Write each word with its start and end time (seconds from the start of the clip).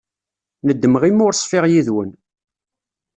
Nedmeɣ 0.67 1.03
imi 1.09 1.21
ur 1.27 1.33
ṣfiɣ 1.41 1.63
yid-wen. 1.67 2.11